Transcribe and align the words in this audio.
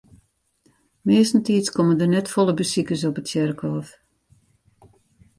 Meastentiids 1.09 1.69
komme 1.75 1.93
der 1.99 2.09
net 2.13 2.31
folle 2.35 2.55
besikers 2.61 3.03
op 3.09 3.19
it 3.21 3.27
tsjerkhôf. 3.29 3.87